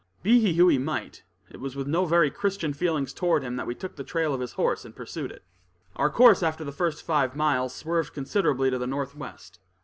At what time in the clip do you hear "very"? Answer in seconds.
2.07-2.31